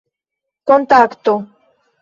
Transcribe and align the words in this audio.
kontakto 0.67 1.35